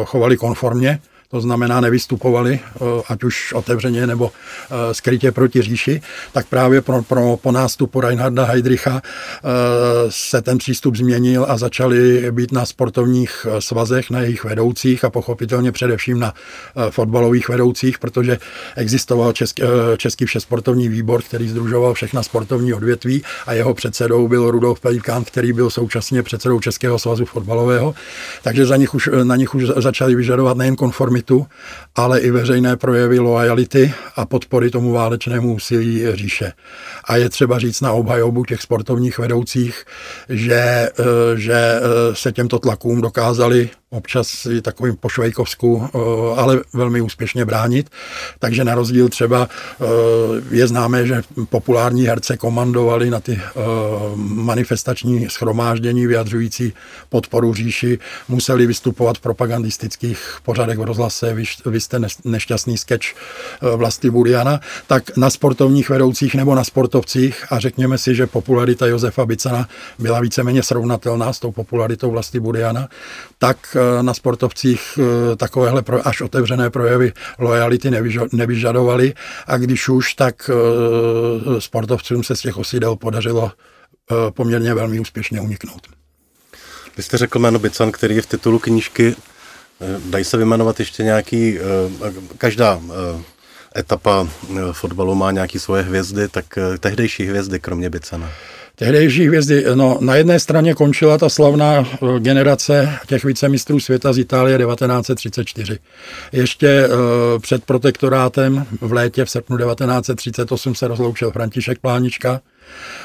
chovaly 0.04 0.36
konformně 0.36 1.00
to 1.32 1.40
znamená 1.40 1.80
nevystupovali, 1.80 2.60
eh, 2.60 2.78
ať 3.08 3.24
už 3.24 3.52
otevřeně 3.52 4.06
nebo 4.06 4.30
eh, 4.30 4.94
skrytě 4.94 5.32
proti 5.32 5.62
říši, 5.62 6.02
tak 6.32 6.46
právě 6.46 6.80
pro, 6.80 7.02
pro, 7.02 7.36
po 7.36 7.52
nástupu 7.52 8.00
Reinharda 8.00 8.44
Heydricha 8.44 9.00
eh, 9.02 9.48
se 10.08 10.42
ten 10.42 10.58
přístup 10.58 10.96
změnil 10.96 11.46
a 11.48 11.56
začali 11.56 12.30
být 12.30 12.52
na 12.52 12.66
sportovních 12.66 13.46
svazech, 13.58 14.10
na 14.10 14.20
jejich 14.20 14.44
vedoucích 14.44 15.04
a 15.04 15.10
pochopitelně 15.10 15.72
především 15.72 16.20
na 16.20 16.34
fotbalových 16.90 17.48
vedoucích, 17.48 17.98
protože 17.98 18.38
existoval 18.76 19.32
Český, 19.32 19.62
Český 19.96 20.24
všesportovní 20.24 20.88
výbor, 20.88 21.22
který 21.22 21.48
združoval 21.48 21.94
všechna 21.94 22.22
sportovní 22.22 22.74
odvětví 22.74 23.22
a 23.46 23.52
jeho 23.52 23.74
předsedou 23.74 24.28
byl 24.28 24.50
Rudolf 24.50 24.80
Pelikán, 24.80 25.24
který 25.24 25.52
byl 25.52 25.70
současně 25.70 26.22
předsedou 26.22 26.60
Českého 26.60 26.98
svazu 26.98 27.24
fotbalového. 27.24 27.94
Takže 28.42 28.66
za 28.66 28.76
nich 28.76 28.94
už, 28.94 29.10
na 29.22 29.36
nich 29.36 29.54
už 29.54 29.64
začali 29.76 30.14
vyžadovat 30.14 30.56
nejen 30.56 30.76
konformitu, 30.76 31.21
konfliktu, 31.22 31.46
ale 31.94 32.20
i 32.20 32.30
veřejné 32.30 32.76
projevy 32.76 33.18
loajality 33.18 33.94
a 34.16 34.26
podpory 34.26 34.70
tomu 34.70 34.92
válečnému 34.92 35.54
úsilí 35.54 36.04
říše. 36.14 36.52
A 37.04 37.16
je 37.16 37.28
třeba 37.28 37.58
říct 37.58 37.80
na 37.80 37.92
obhajobu 37.92 38.44
těch 38.44 38.62
sportovních 38.62 39.18
vedoucích, 39.18 39.84
že, 40.28 40.54
eh, 40.54 40.90
že 41.36 41.54
eh, 41.54 41.80
se 42.14 42.32
těmto 42.32 42.58
tlakům 42.58 43.00
dokázali 43.00 43.70
občas 43.92 44.46
i 44.46 44.62
takovým 44.62 44.96
po 44.96 45.08
švejkovsku, 45.08 45.88
eh, 45.94 45.98
ale 46.40 46.60
velmi 46.72 47.00
úspěšně 47.00 47.44
bránit. 47.44 47.90
Takže 48.38 48.64
na 48.64 48.74
rozdíl 48.74 49.08
třeba 49.08 49.48
eh, 49.48 49.84
je 50.50 50.66
známé, 50.66 51.06
že 51.06 51.22
populární 51.48 52.06
herce 52.06 52.36
komandovali 52.36 53.10
na 53.10 53.20
ty 53.20 53.32
eh, 53.32 53.60
manifestační 54.16 55.28
schromáždění 55.28 56.06
vyjadřující 56.06 56.72
podporu 57.08 57.54
říši, 57.54 57.98
museli 58.28 58.66
vystupovat 58.66 59.18
v 59.18 59.20
propagandistických 59.20 60.38
pořadech 60.42 60.78
v 60.78 60.82
rozhlase, 60.82 61.34
vy, 61.66 61.80
jste 61.80 62.00
nešťastný 62.24 62.78
sketch 62.78 63.06
vlasti 63.76 64.10
Buriana, 64.10 64.60
tak 64.86 65.16
na 65.16 65.30
sportovních 65.30 65.88
vedoucích 65.90 66.34
nebo 66.34 66.54
na 66.54 66.64
sportovcích 66.64 67.44
a 67.50 67.58
řekněme 67.58 67.98
si, 67.98 68.14
že 68.14 68.26
popularita 68.26 68.86
Josefa 68.86 69.26
Bicana 69.26 69.68
byla 69.98 70.20
víceméně 70.20 70.62
srovnatelná 70.62 71.32
s 71.32 71.38
tou 71.38 71.52
popularitou 71.52 72.10
vlasti 72.10 72.40
Buriana, 72.40 72.88
tak 73.38 73.76
na 74.02 74.14
sportovcích 74.14 74.98
eh, 74.98 75.36
takovéhle 75.36 75.82
až 76.04 76.20
otevřené 76.20 76.70
projevy 76.70 77.12
lojality 77.38 77.90
nevyžadovali 78.32 79.14
a 79.46 79.56
když 79.56 79.88
už, 79.88 80.14
tak 80.14 80.50
eh, 80.50 81.60
sportovcům 81.60 82.24
se 82.24 82.36
z 82.36 82.40
těch 82.40 82.56
osídel 82.56 82.96
podařilo 82.96 83.52
poměrně 84.30 84.74
velmi 84.74 85.00
úspěšně 85.00 85.40
uniknout. 85.40 85.86
Vy 86.96 87.02
jste 87.02 87.18
řekl 87.18 87.38
jméno 87.38 87.58
Bican, 87.58 87.92
který 87.92 88.16
je 88.16 88.22
v 88.22 88.26
titulu 88.26 88.58
knížky. 88.58 89.16
Dají 90.10 90.24
se 90.24 90.36
vyjmenovat 90.36 90.80
ještě 90.80 91.02
nějaký, 91.02 91.58
každá 92.38 92.80
etapa 93.76 94.28
fotbalu 94.72 95.14
má 95.14 95.30
nějaký 95.30 95.58
svoje 95.58 95.82
hvězdy, 95.82 96.28
tak 96.28 96.44
tehdejší 96.80 97.24
hvězdy, 97.24 97.60
kromě 97.60 97.90
Bicana 97.90 98.30
tehdejší 98.82 99.26
hvězdy, 99.26 99.64
no 99.74 99.98
na 100.00 100.14
jedné 100.14 100.40
straně 100.40 100.74
končila 100.74 101.18
ta 101.18 101.28
slavná 101.28 101.74
eh, 101.78 102.20
generace 102.20 102.98
těch 103.06 103.24
vicemistrů 103.24 103.80
světa 103.80 104.12
z 104.12 104.18
Itálie 104.18 104.58
1934. 104.58 105.78
Ještě 106.32 106.88
uh, 106.88 106.94
před 107.40 107.64
protektorátem 107.64 108.66
v 108.80 108.92
létě 108.92 109.24
v 109.24 109.30
srpnu 109.30 109.58
1938 109.58 110.74
se 110.74 110.88
rozloučil 110.88 111.30
František 111.30 111.78
Plánička, 111.78 112.40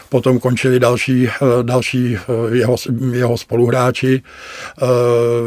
Potom 0.09 0.39
končili 0.39 0.79
další, 0.79 1.27
eh, 1.27 1.31
další 1.61 2.17
jeho, 2.51 2.75
jeho 3.11 3.37
spoluhráči. 3.37 4.21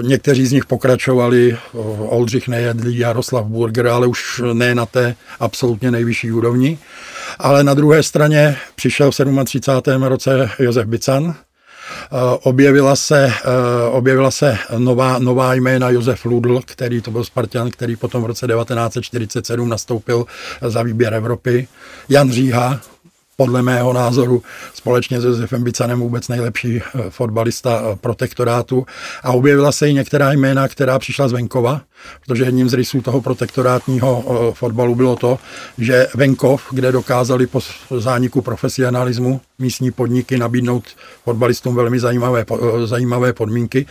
Někteří 0.02 0.46
z 0.46 0.52
nich 0.52 0.66
pokračovali, 0.66 1.56
Oldřich 1.98 2.48
Nejedlý, 2.48 2.98
Jaroslav 2.98 3.44
Burger, 3.44 3.86
ale 3.86 4.06
už 4.06 4.42
ne 4.52 4.74
na 4.74 4.86
té 4.86 5.14
absolutně 5.40 5.90
nejvyšší 5.90 6.32
úrovni. 6.32 6.78
Ale 7.38 7.64
na 7.64 7.74
druhé 7.74 8.02
straně 8.02 8.56
přišel 8.74 9.10
v 9.10 9.16
37. 9.44 10.02
roce 10.02 10.50
Josef 10.58 10.86
Bican, 10.86 11.34
eh, 11.34 12.16
objevila 12.42 12.96
se, 12.96 13.26
eh, 13.26 13.88
objevila 13.90 14.30
se 14.30 14.58
nová, 14.78 15.18
nová 15.18 15.54
jména 15.54 15.90
Josef 15.90 16.24
Ludl, 16.24 16.60
který 16.64 17.00
to 17.00 17.10
byl 17.10 17.24
Spartan, 17.24 17.70
který 17.70 17.96
potom 17.96 18.22
v 18.22 18.26
roce 18.26 18.46
1947 18.46 19.68
nastoupil 19.68 20.26
za 20.62 20.82
výběr 20.82 21.14
Evropy. 21.14 21.68
Jan 22.08 22.32
Říha, 22.32 22.80
podle 23.40 23.62
mého 23.62 23.92
názoru 23.92 24.42
společně 24.74 25.20
s 25.20 25.24
Josefem 25.24 25.64
Bicanem 25.64 26.00
vůbec 26.00 26.28
nejlepší 26.28 26.76
eh, 26.78 27.10
fotbalista 27.10 27.82
eh, 27.82 27.96
protektorátu. 27.96 28.86
A 29.22 29.32
objevila 29.32 29.72
se 29.72 29.88
i 29.88 29.94
některá 29.94 30.32
jména, 30.32 30.68
která 30.68 30.98
přišla 30.98 31.28
z 31.28 31.32
venkova, 31.32 31.80
protože 32.26 32.44
jedním 32.44 32.68
z 32.68 32.74
rysů 32.74 33.02
toho 33.02 33.20
protektorátního 33.20 34.24
eh, 34.28 34.54
fotbalu 34.54 34.94
bylo 34.94 35.16
to, 35.16 35.38
že 35.78 36.06
venkov, 36.14 36.62
kde 36.70 36.92
dokázali 36.92 37.46
po 37.46 37.60
zániku 37.98 38.42
profesionalismu 38.42 39.40
místní 39.58 39.90
podniky 39.90 40.38
nabídnout 40.38 40.84
fotbalistům 41.24 41.74
velmi 41.74 42.00
zajímavé, 42.00 42.44
zajímavé 42.84 43.32
podmínky, 43.32 43.86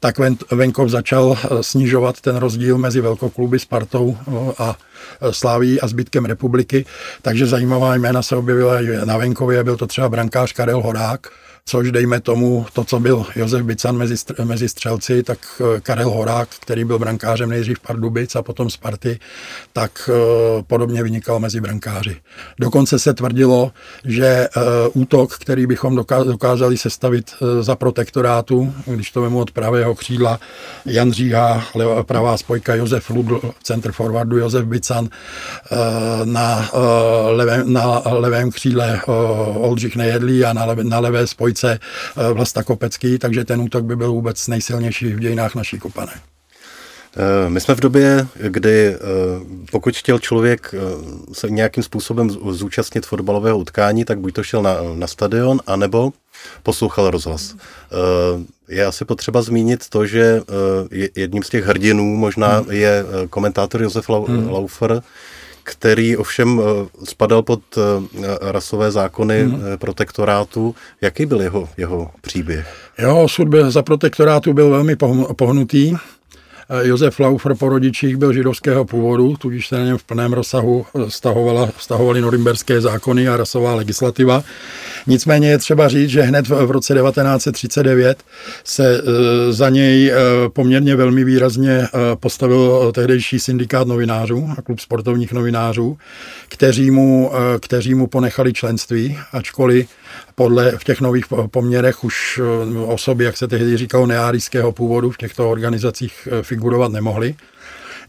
tak 0.00 0.14
venkov 0.50 0.88
začal 0.88 1.36
snižovat 1.60 2.20
ten 2.20 2.36
rozdíl 2.36 2.78
mezi 2.78 3.00
velkokluby 3.00 3.58
Spartou 3.58 4.16
a 4.58 4.76
Sláví 5.30 5.80
a 5.80 5.86
zbytkem 5.86 6.24
republiky, 6.24 6.84
takže 7.22 7.46
zajímavá 7.46 7.94
jména 7.94 8.22
se 8.22 8.36
objevila 8.36 8.74
na 9.04 9.18
venkově, 9.18 9.64
byl 9.64 9.76
to 9.76 9.86
třeba 9.86 10.08
brankář 10.08 10.52
Karel 10.52 10.82
Horák, 10.82 11.30
což 11.66 11.92
dejme 11.92 12.20
tomu, 12.20 12.66
to, 12.72 12.84
co 12.84 13.00
byl 13.00 13.26
Josef 13.36 13.62
Bican 13.62 13.96
mezi, 13.96 14.14
mezi 14.44 14.68
střelci, 14.68 15.22
tak 15.22 15.38
eh, 15.60 15.80
Karel 15.80 16.10
Horák, 16.10 16.48
který 16.48 16.84
byl 16.84 16.98
brankářem 16.98 17.50
nejdřív 17.50 17.80
Pardubic 17.80 18.36
a 18.36 18.42
potom 18.42 18.70
Sparty, 18.70 19.18
tak 19.72 20.10
uh, 20.12 20.62
podobně 20.62 21.02
vynikal 21.02 21.38
mezi 21.38 21.60
brankáři. 21.60 22.16
Dokonce 22.60 22.98
se 22.98 23.14
tvrdilo, 23.14 23.72
že 24.04 24.48
uh, 24.56 24.62
útok, 25.02 25.36
který 25.36 25.66
bychom 25.66 26.04
dokázali 26.24 26.78
sestavit 26.78 27.30
za 27.60 27.76
protektorátu, 27.76 28.74
když 28.86 29.10
to 29.10 29.22
vemu 29.22 29.38
od 29.38 29.50
pravého 29.50 29.94
křídla, 29.94 30.40
Jan 30.86 31.12
Říha, 31.12 31.64
pravá 32.02 32.36
spojka 32.36 32.74
Josef 32.74 33.10
Ludl, 33.10 33.40
center 33.62 33.92
forwardu 33.92 34.38
Josef 34.38 34.64
Bican, 34.64 35.08
na, 36.24 36.70
levém, 37.26 37.72
na 37.72 38.02
levém 38.04 38.50
křídle 38.50 39.00
Oldřich 39.54 39.96
Nejedlý 39.96 40.44
a 40.44 40.52
na 40.52 40.64
levé, 40.64 40.84
na 40.84 40.98
levé 40.98 41.26
spojce 41.26 41.53
dvojice 41.54 41.78
eh, 42.16 42.32
Vlasta 42.32 42.62
Kopecký, 42.62 43.18
takže 43.18 43.44
ten 43.44 43.60
útok 43.60 43.84
by 43.84 43.96
byl 43.96 44.12
vůbec 44.12 44.48
nejsilnější 44.48 45.12
v 45.12 45.20
dějinách 45.20 45.54
naší 45.54 45.78
kopané. 45.78 46.12
Eh, 47.16 47.50
my 47.50 47.60
jsme 47.60 47.74
v 47.74 47.80
době, 47.80 48.26
kdy 48.48 48.86
eh, 48.86 48.98
pokud 49.70 49.96
chtěl 49.96 50.18
člověk 50.18 50.74
se 51.32 51.50
nějakým 51.50 51.82
způsobem 51.82 52.30
zúčastnit 52.30 53.06
fotbalového 53.06 53.58
utkání, 53.58 54.04
tak 54.04 54.18
buď 54.18 54.34
to 54.34 54.42
šel 54.42 54.62
na, 54.62 54.76
na 54.94 55.06
stadion, 55.06 55.60
anebo 55.66 56.12
poslouchal 56.62 57.10
rozhlas. 57.10 57.54
Je 58.68 58.86
asi 58.86 59.04
potřeba 59.04 59.42
zmínit 59.42 59.88
to, 59.88 60.06
že 60.06 60.42
jedním 61.16 61.42
z 61.42 61.48
těch 61.48 61.64
hrdinů 61.64 62.16
možná 62.16 62.58
hmm. 62.58 62.70
je 62.70 63.04
komentátor 63.30 63.82
Josef 63.82 64.08
hmm. 64.08 64.48
Laufer, 64.48 65.02
který 65.64 66.16
ovšem 66.16 66.60
eh, 66.60 66.88
spadal 67.04 67.42
pod 67.42 67.60
eh, 67.76 67.82
rasové 68.52 68.90
zákony 68.90 69.42
hmm. 69.42 69.62
protektorátu. 69.76 70.74
Jaký 71.00 71.26
byl 71.26 71.40
jeho, 71.40 71.68
jeho 71.76 72.10
příběh? 72.20 72.66
Jeho 72.98 73.22
osud 73.22 73.48
byl 73.48 73.70
za 73.70 73.82
protektorátu 73.82 74.52
byl 74.52 74.70
velmi 74.70 74.96
pohnutý. 75.36 75.96
Josef 76.82 77.20
Laufer 77.20 77.54
po 77.54 77.68
rodičích 77.68 78.16
byl 78.16 78.32
židovského 78.32 78.84
původu, 78.84 79.36
tudíž 79.36 79.68
se 79.68 79.78
na 79.78 79.84
něm 79.84 79.98
v 79.98 80.04
plném 80.04 80.32
rozsahu 80.32 80.86
vztahovaly 81.76 82.20
norimberské 82.20 82.80
zákony 82.80 83.28
a 83.28 83.36
rasová 83.36 83.74
legislativa. 83.74 84.44
Nicméně 85.06 85.50
je 85.50 85.58
třeba 85.58 85.88
říct, 85.88 86.10
že 86.10 86.22
hned 86.22 86.48
v 86.48 86.70
roce 86.70 86.94
1939 86.94 88.22
se 88.64 88.98
e, 88.98 89.02
za 89.52 89.68
něj 89.68 90.12
poměrně 90.48 90.96
velmi 90.96 91.24
výrazně 91.24 91.88
postavil 92.20 92.92
tehdejší 92.94 93.40
syndikát 93.40 93.88
novinářů 93.88 94.48
a 94.58 94.62
klub 94.62 94.80
sportovních 94.80 95.32
novinářů, 95.32 95.98
kteří 96.48 96.90
mu, 96.90 97.30
kteří 97.60 97.94
mu 97.94 98.06
ponechali 98.06 98.52
členství, 98.52 99.18
ačkoliv 99.32 99.88
podle 100.34 100.72
v 100.78 100.84
těch 100.84 101.00
nových 101.00 101.24
poměrech 101.50 102.04
už 102.04 102.40
osoby, 102.86 103.24
jak 103.24 103.36
se 103.36 103.48
tehdy 103.48 103.76
říkalo, 103.76 104.06
neárijského 104.06 104.72
původu 104.72 105.10
v 105.10 105.16
těchto 105.16 105.50
organizacích 105.50 106.28
figurované 106.54 107.02
mohli 107.02 107.34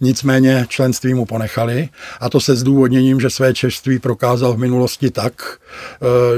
nicméně 0.01 0.65
členství 0.69 1.13
mu 1.13 1.25
ponechali 1.25 1.89
a 2.19 2.29
to 2.29 2.39
se 2.39 2.55
zdůvodněním, 2.55 3.19
že 3.19 3.29
své 3.29 3.53
češství 3.53 3.99
prokázal 3.99 4.53
v 4.53 4.57
minulosti 4.57 5.11
tak, 5.11 5.33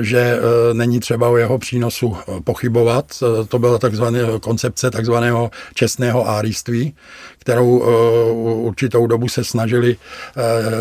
že 0.01 0.39
není 0.73 0.99
třeba 0.99 1.29
o 1.29 1.37
jeho 1.37 1.57
přínosu 1.57 2.17
pochybovat. 2.43 3.05
To 3.47 3.59
byla 3.59 3.77
takzvaná 3.77 4.19
koncepce 4.41 4.91
takzvaného 4.91 5.51
čestného 5.73 6.29
árijství, 6.29 6.95
kterou 7.39 7.79
určitou 8.41 9.07
dobu 9.07 9.29
se 9.29 9.43
snažili 9.43 9.95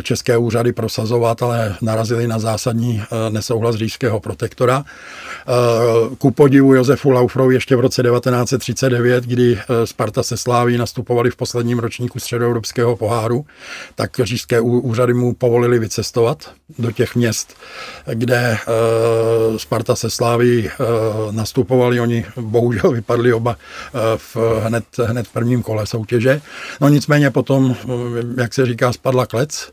české 0.02 0.38
úřady 0.38 0.72
prosazovat, 0.72 1.42
ale 1.42 1.76
narazili 1.82 2.26
na 2.26 2.38
zásadní 2.38 3.02
nesouhlas 3.30 3.76
říšského 3.76 4.20
protektora. 4.20 4.84
Ku 6.18 6.30
podivu 6.30 6.74
Josefu 6.74 7.10
Laufrovi 7.10 7.54
ještě 7.54 7.76
v 7.76 7.80
roce 7.80 8.02
1939, 8.02 9.24
kdy 9.24 9.58
Sparta 9.84 10.22
se 10.22 10.36
Sláví 10.36 10.76
nastupovali 10.76 11.30
v 11.30 11.36
posledním 11.36 11.78
ročníku 11.78 12.18
středoevropského 12.66 12.96
poháru, 12.96 13.46
tak 13.94 14.10
říšské 14.22 14.60
úřady 14.60 15.14
mu 15.14 15.34
povolili 15.34 15.78
vycestovat 15.78 16.50
do 16.78 16.90
těch 16.90 17.14
měst, 17.14 17.56
kde 18.14 18.58
Sparta 19.56 19.96
se 19.96 20.10
Sláví 20.10 20.70
nastupovali. 21.30 22.00
Oni 22.00 22.24
bohužel 22.40 22.90
vypadli 22.90 23.32
oba 23.32 23.56
v, 24.16 24.36
hned, 24.64 24.84
hned 25.04 25.26
v 25.26 25.32
prvním 25.32 25.62
kole 25.62 25.86
soutěže. 25.86 26.40
No 26.80 26.88
nicméně 26.88 27.30
potom, 27.30 27.76
jak 28.36 28.54
se 28.54 28.66
říká, 28.66 28.92
spadla 28.92 29.26
klec 29.26 29.72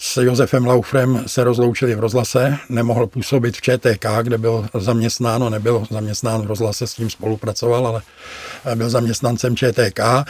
s 0.00 0.16
Josefem 0.22 0.66
Laufrem 0.66 1.22
se 1.26 1.44
rozloučili 1.44 1.94
v 1.94 2.00
rozhlase, 2.00 2.56
nemohl 2.68 3.06
působit 3.06 3.56
v 3.56 3.60
ČTK, 3.60 4.06
kde 4.22 4.38
byl 4.38 4.66
zaměstnán, 4.74 5.50
nebyl 5.52 5.86
zaměstnán 5.90 6.42
v 6.42 6.46
rozhlase, 6.46 6.86
s 6.86 6.94
tím 6.94 7.10
spolupracoval, 7.10 7.86
ale 7.86 8.02
byl 8.74 8.90
zaměstnancem 8.90 9.56
ČTK, 9.56 10.00
eh, 10.00 10.24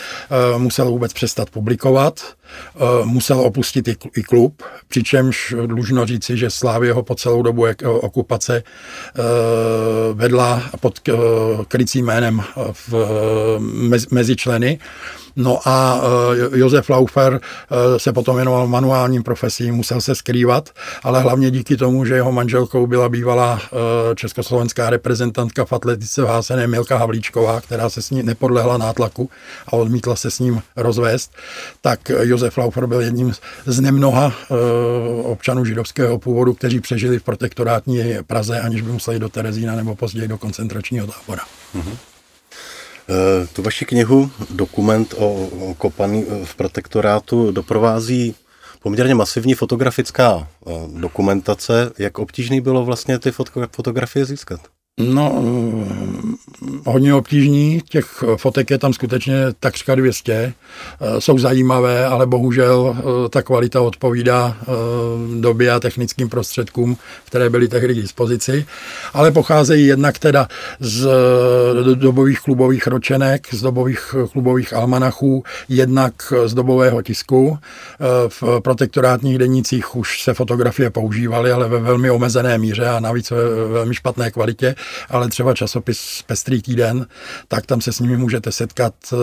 musel 0.59 0.91
vůbec 0.91 1.13
přestat 1.13 1.51
publikovat, 1.51 2.21
eh, 2.77 2.79
musel 3.05 3.41
opustit 3.41 3.89
i 4.17 4.23
klub, 4.23 4.63
přičemž 4.89 5.55
dlužno 5.67 6.07
říci, 6.07 6.37
že 6.37 6.51
Slávě 6.51 6.93
ho 6.93 7.03
po 7.03 7.15
celou 7.15 7.43
dobu 7.43 7.67
okupace 7.85 8.63
eh, 8.63 9.23
vedla 10.13 10.63
pod 10.81 11.01
krycím 11.69 12.07
jménem 12.07 12.43
v, 12.73 12.95
mezi 14.11 14.37
členy. 14.37 14.79
No 15.41 15.69
a 15.69 16.01
Josef 16.55 16.89
Laufer 16.91 17.41
se 17.97 18.13
potom 18.13 18.37
věnoval 18.37 18.67
manuálním 18.67 19.23
profesím, 19.23 19.75
musel 19.75 20.01
se 20.01 20.15
skrývat, 20.15 20.71
ale 21.03 21.21
hlavně 21.21 21.51
díky 21.51 21.77
tomu, 21.77 22.05
že 22.05 22.15
jeho 22.15 22.33
manželkou 22.33 22.87
byla 22.87 23.09
bývalá 23.09 23.61
československá 24.15 24.91
reprezentantka 24.91 25.65
v 25.65 25.73
atletice 25.73 26.23
vásené 26.23 26.67
Milka 26.67 26.97
Havlíčková, 26.99 27.61
která 27.61 27.91
se 27.91 28.03
s 28.03 28.11
ní 28.11 28.23
nepodlehla 28.23 28.79
nátlaku 28.79 29.31
a 29.67 29.73
odmítla 29.73 30.17
se 30.17 30.31
s 30.31 30.39
ním 30.39 30.63
rozvést, 30.77 31.33
tak 31.81 32.11
Josef 32.21 32.59
Laufer 32.59 32.87
byl 32.87 33.01
jedním 33.01 33.33
z 33.67 33.81
nemnoha 33.81 34.33
občanů 35.23 35.65
židovského 35.65 36.19
původu, 36.19 36.55
kteří 36.55 36.81
přežili 36.81 37.19
v 37.19 37.23
protektorátní 37.23 38.03
Praze, 38.27 38.61
aniž 38.61 38.81
by 38.81 38.93
museli 38.93 39.19
do 39.19 39.29
Terezína 39.29 39.77
nebo 39.77 39.95
později 39.95 40.29
do 40.29 40.39
koncentračního 40.39 41.07
tábora. 41.07 41.43
Mm-hmm. 41.77 41.97
Tu 43.53 43.63
vaši 43.63 43.85
knihu, 43.85 44.31
dokument 44.51 45.15
o 45.19 45.49
kopaní 45.79 46.25
v 46.45 46.55
protektorátu, 46.55 47.53
doprovází 47.53 48.35
poměrně 48.83 49.15
masivní 49.15 49.55
fotografická 49.55 50.49
eh, 50.67 50.71
dokumentace. 51.01 51.93
Jak 51.99 52.19
obtížný 52.19 52.61
bylo 52.61 52.85
vlastně 52.85 53.19
ty 53.19 53.31
fotografie 53.71 54.25
získat? 54.25 54.61
No, 54.99 55.43
hodně 56.87 57.15
obtížný, 57.15 57.83
těch 57.89 58.25
fotek 58.37 58.71
je 58.71 58.79
tam 58.79 58.93
skutečně 58.93 59.35
takřka 59.61 59.95
200, 59.95 60.33
eh, 60.33 61.21
jsou 61.21 61.39
zajímavé, 61.39 62.07
ale 62.07 62.27
bohužel 62.27 62.97
eh, 62.99 63.29
ta 63.29 63.43
kvalita 63.43 63.81
odpovídá 63.81 64.57
eh, 64.61 64.67
době 65.41 65.73
a 65.73 65.81
technickým 65.81 66.29
prostředkům, 66.29 66.97
které 67.25 67.51
byly 67.51 67.69
tehdy 67.69 67.95
k 67.95 68.03
dispozici, 68.03 68.67
ale 69.15 69.31
pocházejí 69.31 69.87
jednak 69.87 70.19
teda 70.19 70.49
z 70.81 71.09
dobových 71.95 72.41
klubových 72.41 72.87
ročenek, 72.87 73.47
z 73.55 73.63
dobových 73.63 74.15
klubových 74.33 74.73
almanachů, 74.73 75.45
jednak 75.69 76.33
z 76.47 76.55
dobového 76.55 77.03
tisku. 77.03 77.59
V 78.29 78.61
protektorátních 78.61 79.39
denících 79.39 79.97
už 79.97 80.23
se 80.23 80.35
fotografie 80.35 80.91
používaly, 80.91 81.53
ale 81.53 81.69
ve 81.69 81.79
velmi 81.79 82.11
omezené 82.11 82.59
míře 82.59 82.89
a 82.89 83.01
navíc 83.01 83.31
ve 83.31 83.69
velmi 83.69 83.95
špatné 83.95 84.31
kvalitě 84.31 84.75
ale 85.09 85.29
třeba 85.29 85.55
časopis 85.55 86.23
Pestrý 86.27 86.63
týden, 86.63 87.07
tak 87.49 87.67
tam 87.67 87.81
se 87.81 87.93
s 87.93 88.01
nimi 88.01 88.17
můžete 88.17 88.53
setkat 88.53 88.95
eh, 89.13 89.17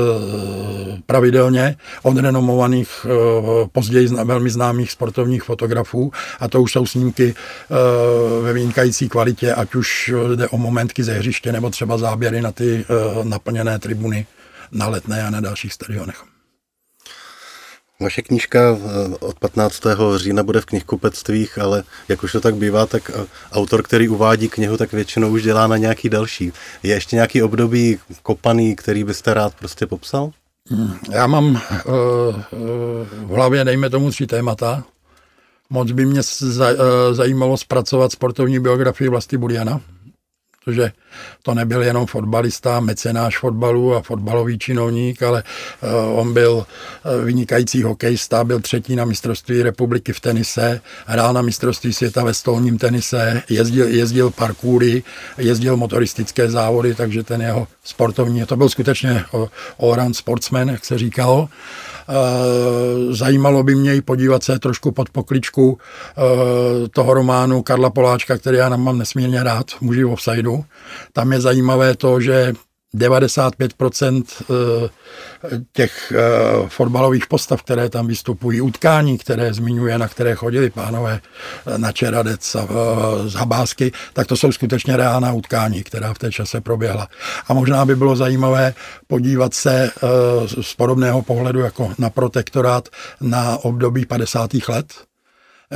pravidelně 1.05 1.77
od 2.03 2.17
renomovaných, 2.17 3.05
eh, 3.05 3.67
později 3.71 4.07
velmi 4.07 4.49
známých 4.49 4.91
sportovních 4.91 5.43
fotografů 5.43 6.11
a 6.39 6.47
to 6.47 6.61
už 6.61 6.71
jsou 6.71 6.85
snímky 6.85 7.33
eh, 7.35 8.41
ve 8.41 8.53
vynikající 8.53 9.09
kvalitě, 9.09 9.53
ať 9.53 9.75
už 9.75 10.13
jde 10.35 10.47
o 10.47 10.57
momentky 10.57 11.03
ze 11.03 11.13
hřiště 11.13 11.51
nebo 11.51 11.69
třeba 11.69 11.97
záběry 11.97 12.41
na 12.41 12.51
ty 12.51 12.85
naplněné 13.23 13.79
tribuny 13.79 14.27
na 14.71 14.87
letné 14.87 15.23
a 15.23 15.29
na 15.29 15.41
dalších 15.41 15.73
stadionech. 15.73 16.34
Vaše 17.99 18.21
knížka 18.21 18.59
eh, 18.59 19.15
od 19.19 19.39
15. 19.39 19.83
října 20.15 20.43
bude 20.43 20.61
v 20.61 20.65
knihkupectvích, 20.65 21.57
ale 21.57 21.83
jak 22.07 22.23
už 22.23 22.31
to 22.31 22.41
tak 22.41 22.55
bývá, 22.55 22.85
tak 22.85 23.11
eh, 23.15 23.25
autor, 23.51 23.83
který 23.83 24.09
uvádí 24.09 24.49
knihu, 24.49 24.77
tak 24.77 24.91
většinou 24.91 25.29
už 25.29 25.43
dělá 25.43 25.67
na 25.67 25.77
nějaký 25.77 26.09
další. 26.09 26.51
Je 26.83 26.93
ještě 26.93 27.15
nějaký 27.15 27.43
období 27.43 27.99
kopaný, 28.23 28.75
který 28.75 29.03
byste 29.03 29.33
rád 29.33 29.55
prostě 29.55 29.85
popsal? 29.87 30.31
Hmm, 30.69 30.93
já 31.11 31.27
mám 31.27 31.45
uh, 31.45 31.61
v 33.11 33.29
hlavě, 33.29 33.63
dejme 33.63 33.89
tomu, 33.89 34.09
tři 34.09 34.27
témata. 34.27 34.83
Moc 35.69 35.91
by 35.91 36.05
mě 36.05 36.21
zajímalo 37.11 37.57
zpracovat 37.57 38.11
sportovní 38.11 38.59
biografii 38.59 39.09
Vlasti 39.09 39.37
Budiana 39.37 39.81
protože 40.65 40.91
to 41.43 41.53
nebyl 41.53 41.83
jenom 41.83 42.05
fotbalista, 42.05 42.79
mecenáš 42.79 43.37
fotbalu 43.37 43.95
a 43.95 44.01
fotbalový 44.01 44.59
činovník, 44.59 45.23
ale 45.23 45.43
uh, 45.83 46.19
on 46.19 46.33
byl 46.33 46.51
uh, 46.53 47.25
vynikající 47.25 47.83
hokejista, 47.83 48.43
byl 48.43 48.59
třetí 48.59 48.95
na 48.95 49.05
mistrovství 49.05 49.63
republiky 49.63 50.13
v 50.13 50.19
tenise, 50.19 50.81
hrál 51.05 51.33
na 51.33 51.41
mistrovství 51.41 51.93
světa 51.93 52.23
ve 52.23 52.33
stolním 52.33 52.77
tenise, 52.77 53.43
jezdil, 53.49 53.87
jezdil 53.87 54.31
parkoury, 54.31 55.03
jezdil 55.37 55.77
motoristické 55.77 56.49
závody, 56.49 56.95
takže 56.95 57.23
ten 57.23 57.41
jeho 57.41 57.67
sportovní, 57.83 58.45
to 58.45 58.57
byl 58.57 58.69
skutečně 58.69 59.25
all-round 59.79 60.13
sportsman, 60.13 60.69
jak 60.69 60.85
se 60.85 60.97
říkalo. 60.97 61.49
Eh, 62.09 63.13
zajímalo 63.13 63.63
by 63.63 63.75
mě 63.75 63.95
i 63.95 64.01
podívat 64.01 64.43
se 64.43 64.59
trošku 64.59 64.91
pod 64.91 65.09
pokličku 65.09 65.77
eh, 65.77 66.87
toho 66.89 67.13
románu 67.13 67.61
Karla 67.61 67.89
Poláčka, 67.89 68.37
který 68.37 68.57
já 68.57 68.69
mám 68.69 68.97
nesmírně 68.97 69.43
rád, 69.43 69.71
Muži 69.81 70.03
v 70.03 70.11
offsideu. 70.11 70.54
Tam 71.13 71.31
je 71.31 71.41
zajímavé 71.41 71.95
to, 71.95 72.21
že 72.21 72.53
95% 72.95 74.23
eh, 74.41 74.89
těch 75.73 76.13
eh, 76.15 76.69
fotbalových 76.69 77.27
postav, 77.27 77.63
které 77.63 77.89
tam 77.89 78.07
vystupují, 78.07 78.61
utkání, 78.61 79.17
které 79.17 79.53
zmiňuje, 79.53 79.97
na 79.97 80.07
které 80.07 80.35
chodili 80.35 80.69
pánové 80.69 81.19
eh, 81.67 81.77
na 81.77 81.91
Čeradec 81.91 82.55
a 82.55 82.67
z 83.27 83.33
Habásky, 83.33 83.91
tak 84.13 84.27
to 84.27 84.37
jsou 84.37 84.51
skutečně 84.51 84.97
reálná 84.97 85.33
utkání, 85.33 85.83
která 85.83 86.13
v 86.13 86.19
té 86.19 86.31
čase 86.31 86.61
proběhla. 86.61 87.07
A 87.47 87.53
možná 87.53 87.85
by 87.85 87.95
bylo 87.95 88.15
zajímavé 88.15 88.73
podívat 89.07 89.53
se 89.53 89.91
z 90.61 90.73
podobného 90.73 91.21
pohledu 91.21 91.59
jako 91.59 91.93
na 91.97 92.09
protektorát 92.09 92.89
na 93.21 93.57
období 93.57 94.05
50. 94.05 94.51
let, 94.69 94.93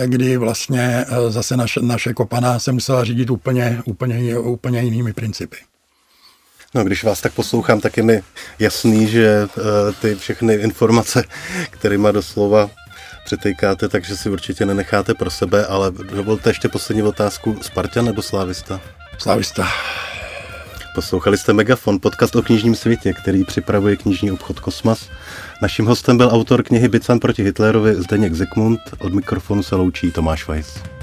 kdy 0.06 0.38
vlastně 0.38 1.06
zase 1.30 1.58
naše, 1.58 1.80
naše 1.82 2.14
kopaná 2.14 2.60
se 2.60 2.72
musela 2.72 3.04
řídit 3.04 3.30
úplně, 3.30 3.82
úplně, 3.86 4.40
úplně 4.40 4.82
jinými 4.82 5.14
principy. 5.14 5.58
No, 6.76 6.84
když 6.84 7.04
vás 7.04 7.22
tak 7.22 7.34
poslouchám, 7.34 7.82
tak 7.82 7.98
je 7.98 8.04
mi 8.04 8.24
jasný, 8.60 9.08
že 9.08 9.48
uh, 9.58 9.64
ty 10.02 10.16
všechny 10.16 10.54
informace, 10.54 11.24
kterýma 11.70 12.12
doslova 12.12 12.70
přetejkáte, 13.26 13.90
takže 13.90 14.18
si 14.18 14.30
určitě 14.30 14.66
nenecháte 14.66 15.14
pro 15.14 15.32
sebe, 15.32 15.66
ale 15.66 15.92
dovolte 15.92 16.50
ještě 16.50 16.70
poslední 16.70 17.04
otázku. 17.04 17.58
Spartan 17.62 18.06
nebo 18.06 18.22
Slávista? 18.22 18.82
Slávista. 19.18 19.68
Poslouchali 20.96 21.38
jste 21.38 21.54
Megafon, 21.54 22.00
podcast 22.00 22.36
o 22.36 22.42
knižním 22.42 22.76
světě, 22.76 23.14
který 23.14 23.44
připravuje 23.44 23.96
knižní 23.96 24.32
obchod 24.32 24.60
Kosmas. 24.60 25.10
Naším 25.62 25.86
hostem 25.86 26.18
byl 26.18 26.30
autor 26.32 26.64
knihy 26.64 26.88
Bican 26.88 27.20
proti 27.20 27.44
Hitlerovi 27.44 27.96
Zdeněk 27.96 28.34
Zikmund. 28.34 28.80
Od 29.00 29.14
mikrofonu 29.14 29.64
se 29.64 29.76
loučí 29.76 30.12
Tomáš 30.12 30.48
Weiss. 30.48 30.99